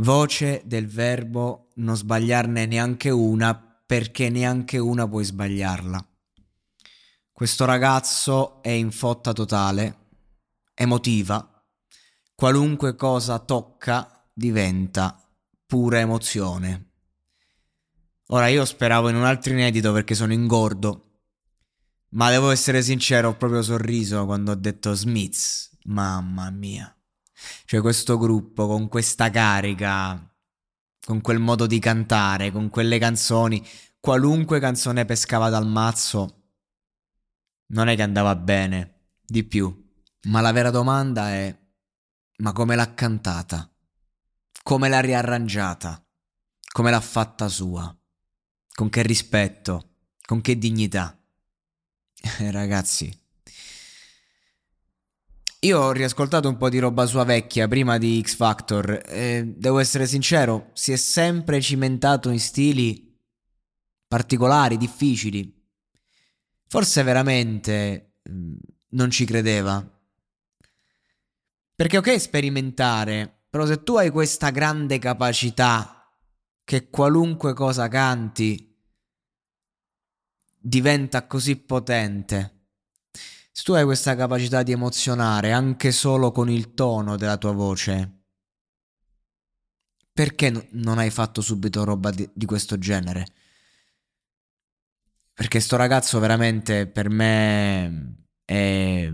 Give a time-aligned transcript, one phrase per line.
[0.00, 6.08] Voce del verbo non sbagliarne neanche una perché neanche una puoi sbagliarla.
[7.30, 9.98] Questo ragazzo è in fotta totale,
[10.72, 11.62] emotiva,
[12.34, 15.22] qualunque cosa tocca diventa
[15.66, 16.92] pura emozione.
[18.28, 21.24] Ora io speravo in un altro inedito perché sono ingordo,
[22.12, 26.94] ma devo essere sincero, ho proprio sorriso quando ho detto Smiths, mamma mia.
[27.64, 30.28] Cioè questo gruppo con questa carica,
[31.04, 33.66] con quel modo di cantare, con quelle canzoni,
[33.98, 36.40] qualunque canzone pescava dal mazzo,
[37.68, 39.88] non è che andava bene, di più.
[40.24, 41.56] Ma la vera domanda è,
[42.38, 43.70] ma come l'ha cantata?
[44.62, 46.04] Come l'ha riarrangiata?
[46.72, 47.94] Come l'ha fatta sua?
[48.72, 49.96] Con che rispetto?
[50.24, 51.18] Con che dignità?
[52.50, 53.19] Ragazzi,
[55.62, 59.78] io ho riascoltato un po' di roba sua vecchia prima di X Factor e devo
[59.78, 63.14] essere sincero, si è sempre cimentato in stili
[64.08, 65.54] particolari, difficili.
[66.66, 68.56] Forse veramente mm,
[68.90, 69.86] non ci credeva.
[71.74, 76.10] Perché ok sperimentare, però se tu hai questa grande capacità
[76.64, 78.78] che qualunque cosa canti
[80.56, 82.59] diventa così potente
[83.52, 88.20] se tu hai questa capacità di emozionare anche solo con il tono della tua voce,
[90.12, 93.26] perché no- non hai fatto subito roba di, di questo genere?
[95.32, 99.10] Perché sto ragazzo veramente per me è,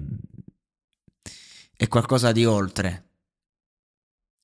[1.77, 3.05] è qualcosa di oltre.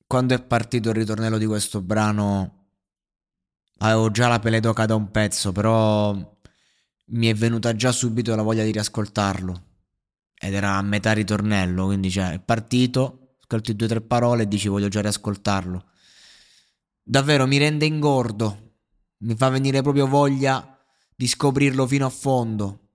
[0.06, 2.66] Quando è partito il ritornello di questo brano,
[3.78, 6.14] avevo già la pelle d'oca da un pezzo, però
[7.06, 9.70] mi è venuta già subito la voglia di riascoltarlo
[10.44, 14.48] ed era a metà ritornello, quindi cioè, è partito, ascolti due o tre parole e
[14.48, 15.84] dici voglio già riascoltarlo.
[17.00, 18.78] Davvero mi rende ingordo,
[19.19, 20.76] mi fa venire proprio voglia
[21.14, 22.88] di scoprirlo fino a fondo,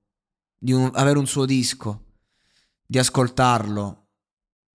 [0.57, 2.16] di un, avere un suo disco,
[2.86, 4.09] di ascoltarlo,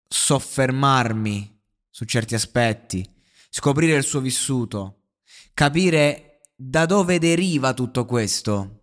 [0.07, 3.05] soffermarmi su certi aspetti,
[3.49, 5.07] scoprire il suo vissuto,
[5.53, 8.80] capire da dove deriva tutto questo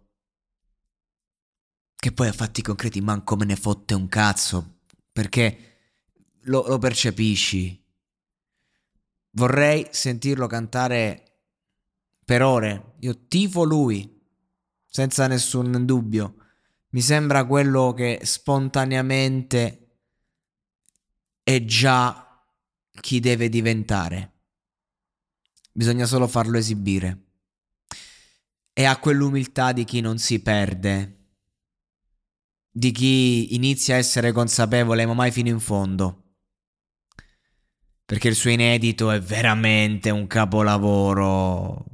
[2.00, 5.78] che poi a fatti concreti manco me ne fotte un cazzo, perché
[6.42, 7.84] lo, lo percepisci.
[9.30, 11.40] Vorrei sentirlo cantare
[12.24, 12.94] per ore.
[13.00, 14.16] Io tifo lui,
[14.86, 16.36] senza nessun dubbio.
[16.90, 20.02] Mi sembra quello che spontaneamente
[21.42, 22.44] è già
[23.00, 24.32] chi deve diventare.
[25.72, 27.24] Bisogna solo farlo esibire.
[28.72, 31.17] E ha quell'umiltà di chi non si perde
[32.70, 36.22] di chi inizia a essere consapevole ma mai fino in fondo.
[38.04, 41.84] Perché il suo inedito è veramente un capolavoro.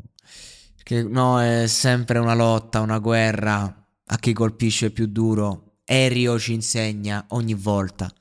[0.82, 5.78] Che no, è sempre una lotta, una guerra a chi colpisce più duro.
[5.84, 8.12] Erio ci insegna ogni volta.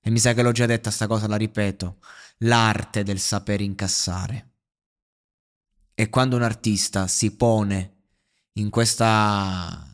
[0.00, 1.98] E mi sa che l'ho già detta sta cosa, la ripeto.
[2.38, 4.50] L'arte del saper incassare.
[5.94, 7.96] E quando un artista si pone
[8.54, 9.86] in questa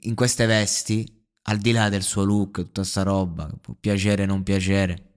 [0.00, 4.26] in queste vesti al di là del suo look, tutta sta roba, può piacere o
[4.26, 5.10] non piacere.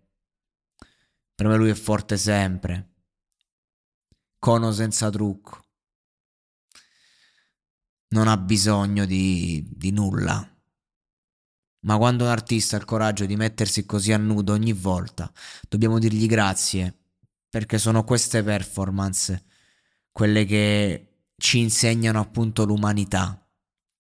[1.36, 2.94] Per me lui è forte sempre.
[4.40, 5.64] Cono senza trucco.
[8.10, 10.50] Non ha bisogno di, di nulla.
[11.82, 15.32] Ma quando un artista ha il coraggio di mettersi così a nudo ogni volta,
[15.68, 16.98] dobbiamo dirgli grazie,
[17.48, 19.44] perché sono queste performance
[20.12, 23.48] quelle che ci insegnano appunto l'umanità,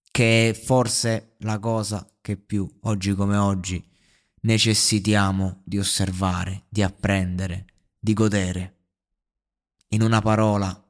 [0.10, 3.88] che è forse la cosa che più, oggi come oggi,
[4.42, 7.68] necessitiamo di osservare, di apprendere,
[8.00, 8.77] di godere.
[9.89, 10.83] In una parola,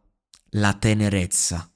[0.52, 1.70] la tenerezza.